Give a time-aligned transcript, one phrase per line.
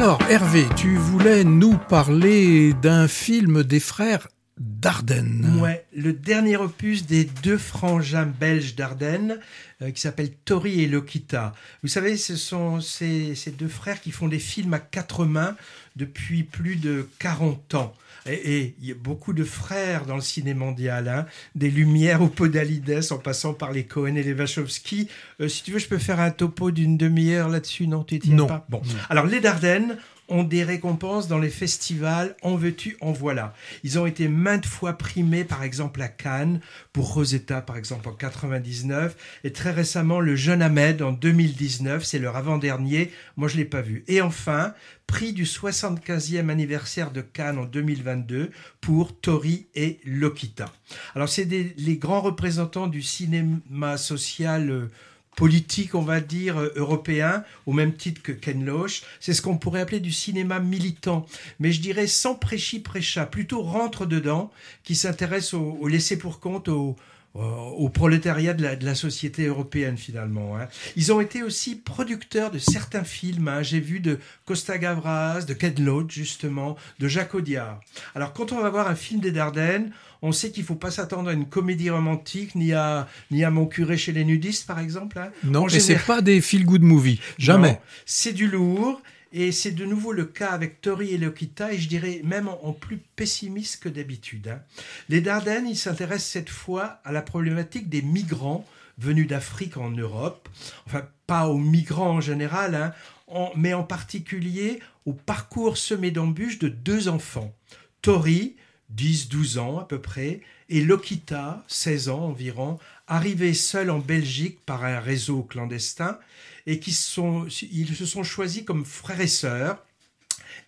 [0.00, 5.58] Alors, Hervé, tu voulais nous parler d'un film des frères Dardenne.
[5.60, 9.40] Ouais, le dernier opus des deux frangins belges d'Ardenne,
[9.82, 11.52] euh, qui s'appelle Tori et Lokita.
[11.82, 15.56] Vous savez, ce sont ces, ces, deux frères qui font des films à quatre mains
[15.96, 17.92] depuis plus de 40 ans.
[18.26, 22.28] Et, il y a beaucoup de frères dans le cinéma mondial, hein, des Lumières au
[22.28, 25.08] Podalides en passant par les Cohen et les Wachowski.
[25.40, 28.46] Euh, si tu veux, je peux faire un topo d'une demi-heure là-dessus, non Tu non.
[28.46, 28.66] pas?
[28.68, 28.82] Bon.
[29.08, 29.96] Alors, les Dardennes,
[30.28, 33.54] ont des récompenses dans les festivals, en veux-tu, en voilà.
[33.84, 36.60] Ils ont été maintes fois primés, par exemple à Cannes,
[36.92, 42.18] pour Rosetta, par exemple en 99, et très récemment le Jeune Ahmed en 2019, c'est
[42.18, 44.04] leur avant-dernier, moi je l'ai pas vu.
[44.08, 44.74] Et enfin,
[45.06, 50.66] prix du 75e anniversaire de Cannes en 2022 pour Tori et Lokita.
[51.14, 54.90] Alors c'est les grands représentants du cinéma social euh,
[55.38, 59.02] politique, on va dire, euh, européen, au même titre que Ken Loach.
[59.20, 61.26] C'est ce qu'on pourrait appeler du cinéma militant,
[61.60, 64.50] mais je dirais sans prêchi prêcha, plutôt rentre dedans,
[64.82, 66.96] qui s'intéresse au, laisser pour compte, au,
[67.34, 70.56] au prolétariat de la, de la, société européenne finalement.
[70.56, 70.68] Hein.
[70.96, 73.48] Ils ont été aussi producteurs de certains films.
[73.48, 73.62] Hein.
[73.62, 77.80] J'ai vu de Costa Gavras, de Ken Loach justement, de Jacques Audiard.
[78.14, 80.90] Alors quand on va voir un film des Dardennes, on sait qu'il ne faut pas
[80.90, 84.80] s'attendre à une comédie romantique, ni à, ni à Mon curé chez les nudistes, par
[84.80, 85.18] exemple.
[85.18, 85.30] Hein.
[85.44, 87.20] Non, mais c'est pas des feel-good movies.
[87.38, 87.80] Jamais.
[88.04, 89.00] C'est du lourd.
[89.32, 92.72] Et c'est de nouveau le cas avec Tori et Lokita, et je dirais même en,
[92.72, 94.48] plus pessimiste que d'habitude.
[94.48, 94.62] Hein.
[95.08, 98.64] Les Dardennes, ils s'intéressent cette fois à la problématique des migrants
[98.98, 100.48] venus d'Afrique en Europe.
[100.86, 106.68] Enfin, pas aux migrants en général, hein, mais en particulier au parcours semé d'embûches de
[106.68, 107.54] deux enfants.
[108.02, 108.56] Tori,
[108.96, 114.84] 10-12 ans à peu près, et Lokita, 16 ans environ, arrivés seuls en Belgique par
[114.84, 116.18] un réseau clandestin,
[116.66, 119.84] et qui sont, ils se sont choisis comme frères et sœurs,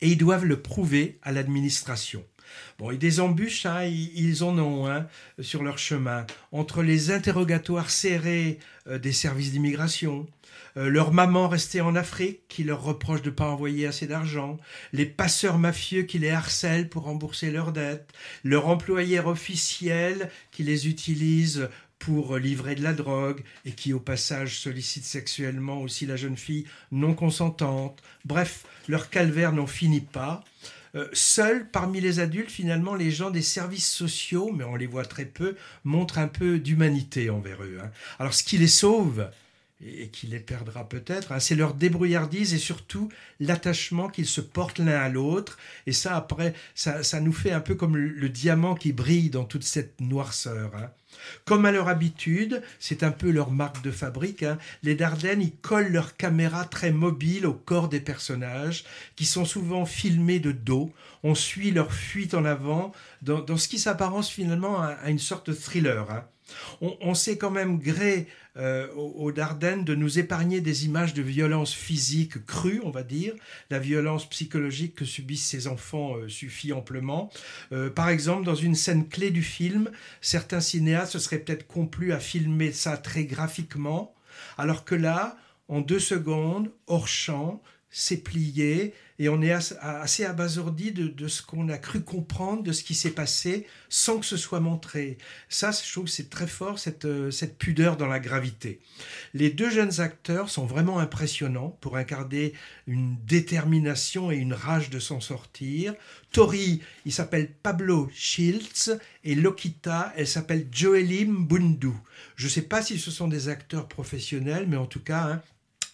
[0.00, 2.24] et ils doivent le prouver à l'administration.
[2.78, 5.06] Bon, et des embûches, hein, ils en ont hein,
[5.40, 8.58] sur leur chemin, entre les interrogatoires serrés
[8.88, 10.26] euh, des services d'immigration,
[10.76, 14.56] euh, leur maman restée en Afrique qui leur reproche de ne pas envoyer assez d'argent,
[14.92, 18.12] les passeurs mafieux qui les harcèlent pour rembourser leurs dettes,
[18.44, 21.68] leur employeur officiel qui les utilise
[22.00, 26.64] pour livrer de la drogue et qui au passage sollicite sexuellement aussi la jeune fille
[26.90, 28.02] non consentante.
[28.24, 30.42] Bref, leur calvaire n'en finit pas.
[30.96, 35.04] Euh, seuls parmi les adultes, finalement, les gens des services sociaux, mais on les voit
[35.04, 37.78] très peu, montrent un peu d'humanité envers eux.
[37.80, 37.90] Hein.
[38.18, 39.28] Alors ce qui les sauve,
[39.82, 41.40] et qui les perdra peut-être, hein.
[41.40, 43.08] c'est leur débrouillardise et surtout
[43.38, 45.58] l'attachement qu'ils se portent l'un à l'autre.
[45.86, 49.44] Et ça, après, ça, ça, nous fait un peu comme le, diamant qui brille dans
[49.44, 50.72] toute cette noirceur.
[50.76, 50.90] Hein.
[51.44, 55.56] Comme à leur habitude, c'est un peu leur marque de fabrique, hein, les Dardennes, ils
[55.56, 58.84] collent leur caméra très mobile au corps des personnages,
[59.16, 60.92] qui sont souvent filmés de dos.
[61.22, 62.92] On suit leur fuite en avant
[63.22, 66.24] dans, dans ce qui s'apparence finalement à, une sorte de thriller.
[66.80, 71.72] On, sait quand même gré euh, aux, Dardennes de nous épargner des images de violence
[71.72, 73.34] physique crue, on va dire.
[73.70, 77.30] La violence psychologique que subissent ces enfants euh, suffit amplement.
[77.72, 79.90] Euh, par exemple, dans une scène clé du film,
[80.20, 84.14] certains cinéastes se seraient peut-être complus à filmer ça très graphiquement,
[84.58, 85.36] alors que là,
[85.68, 91.68] en deux secondes, hors champ, c'est plié et on est assez abasourdi de, ce qu'on
[91.68, 95.18] a cru comprendre de ce qui s'est passé sans que ce soit montré.
[95.50, 98.80] Ça, je trouve que c'est très fort, cette, euh, cette pudeur dans la gravité.
[99.34, 102.54] Les deux jeunes acteurs sont vraiment impressionnants pour incarner
[102.86, 105.94] une détermination et une rage de s'en sortir.
[106.32, 108.90] Tori, il s'appelle Pablo Schiltz
[109.24, 111.92] et Lokita, elle s'appelle Joelim Bundu.
[112.36, 115.42] Je ne sais pas si ce sont des acteurs professionnels, mais en tout cas, hein,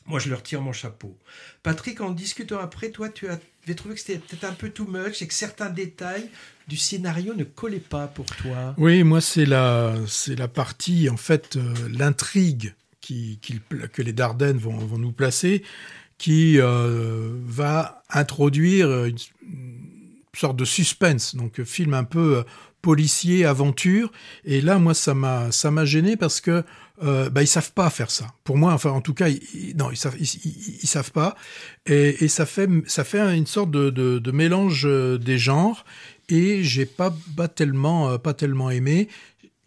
[0.07, 1.17] moi, je leur tire mon chapeau.
[1.63, 5.23] Patrick, en discutant après, toi, tu avais trouvé que c'était peut-être un peu too much
[5.23, 6.29] et que certains détails
[6.69, 8.75] du scénario ne collaient pas pour toi.
[8.79, 13.39] Oui, moi, c'est la, c'est la partie, en fait, euh, l'intrigue qui,
[13.93, 15.63] que les Dardennes vont, vont nous placer,
[16.19, 19.17] qui euh, va introduire une,
[20.37, 22.43] sorte de suspense, donc film un peu euh,
[22.87, 24.13] policier, aventure.
[24.45, 26.63] Et là, moi, ça m'a, ça m'a gêné parce que
[27.03, 28.33] euh, bah, ils savent pas faire ça.
[28.45, 31.37] Pour moi, enfin, en tout cas, ils, non, ils savent, ils, savent pas.
[31.87, 35.85] Et, ça fait, ça fait une sorte de, mélange euh, des genres.
[36.29, 39.09] Et j'ai pas, pas tellement, euh, pas tellement aimé.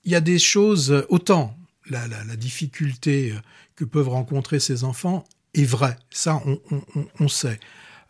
[0.06, 1.56] Il y a des choses, autant
[1.90, 3.34] la, la, la difficulté
[3.76, 5.98] que peuvent rencontrer ces enfants est vraie.
[6.10, 7.60] Ça, on, on, on sait.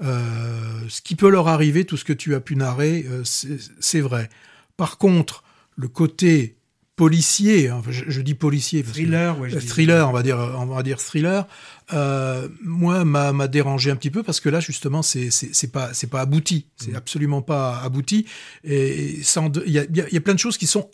[0.02, 4.00] Euh, ce qui peut leur arriver, tout ce que tu as pu narrer, euh, c'est
[4.02, 4.30] vrai.
[4.78, 5.44] Par contre,
[5.76, 6.56] le côté
[6.96, 10.22] policier, hein, je, je dis policier, parce thriller, que, ouais, je dis- thriller, on va
[10.24, 11.48] dire, on va dire thriller.
[11.94, 15.30] Euh, moi, m'a m'a dérangé un petit peu parce que là, justement, c'est
[15.72, 16.96] pas c'est pas abouti, c'est Mhm.
[16.98, 18.26] absolument pas abouti.
[18.66, 20.90] Et il y a, y a- il y a plein de choses qui sont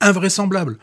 [0.00, 0.78] invraisemblables.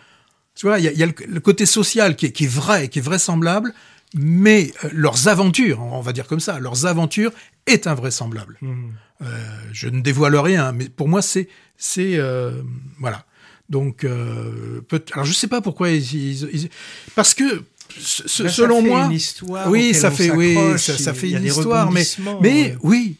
[0.56, 2.53] Tu vois, il y a, y a le, le côté social qui est, qui est
[2.53, 3.74] vrai, qui est vraisemblable,
[4.13, 7.31] mais euh, leurs aventures, on va dire comme ça, leurs aventures
[7.67, 8.57] est invraisemblable.
[8.61, 8.91] Mhm.
[9.21, 9.25] Euh,
[9.71, 11.47] je ne dévoile rien, mais pour moi, c'est,
[11.77, 12.61] c'est, euh,
[12.99, 13.25] voilà.
[13.69, 16.69] Donc, euh, peut- alors je sais pas pourquoi ils, ils- ils-
[17.15, 17.63] parce que
[17.97, 21.29] ce- ce- Ben, ça selon fait moi, une histoire oui, ça fait, oui, ça, fait
[21.31, 22.03] une histoire, mais,
[22.41, 22.77] mais ouais.
[22.83, 23.15] oui,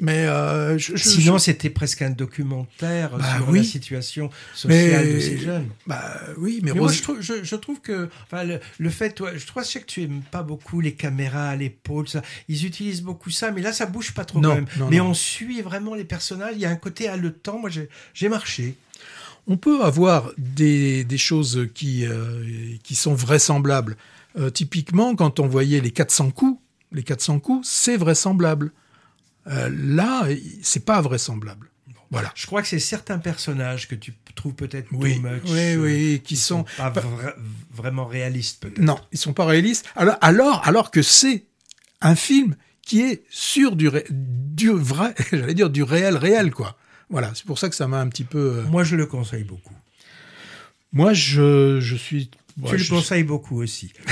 [0.00, 3.58] mais euh, je, je- Sinon, je- c'était presque un documentaire Bah sur oui.
[3.58, 5.68] la situation sociale Mais- de ces jeunes.
[5.86, 6.02] bah
[6.38, 9.10] oui, mais, Mais moi, Rose- je trouve, je, je trouve que enfin, le, le fait,
[9.12, 12.22] toi, je trouve je sais que tu aimes pas beaucoup les caméras à l'épaule, ça.
[12.48, 14.66] Ils utilisent beaucoup ça, mais là, ça bouge pas trop Non, quand même.
[14.78, 15.10] non, mais non.
[15.10, 16.52] on suit vraiment les personnages.
[16.56, 17.58] Il y a un côté haletant.
[17.58, 18.74] Moi, j'ai j'ai marché.
[19.46, 22.44] on peut avoir des, des choses qui, euh,
[22.84, 23.96] qui sont vraisemblables.
[24.38, 26.60] Euh, typiquement, quand on voyait les 400 coups,
[26.92, 28.70] les 400 coups, c'est vraisemblable.
[29.46, 30.26] Euh, là,
[30.62, 31.68] c'est pas vraisemblable.
[32.10, 32.32] Voilà.
[32.34, 35.42] Je crois que c'est certains personnages que tu trouves peut-être Oui, too much.
[35.46, 37.34] oui, euh, oui, qui qui sont pas vra-
[37.72, 38.80] vraiment réalistes peut-être.
[38.80, 39.86] non, ils sont pas réalistes.
[39.94, 41.44] Alors, alors, alors que c'est
[42.00, 46.76] un film qui est sur du, ré- du vrai, j'allais dire du réel, réel quoi.
[47.10, 48.56] Voilà, c'est pour ça que ça m'a un petit peu.
[48.58, 49.74] euh, Moi, je le conseille beaucoup.
[50.92, 52.28] Moi, je, je suis.
[52.30, 53.92] tu ouais, le je- conseilles beaucoup aussi.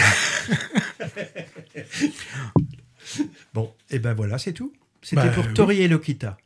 [3.55, 4.73] bon, et ben voilà, c'est tout.
[5.03, 5.53] C'était Bah, pour.
[5.55, 6.37] Tori et Lokita.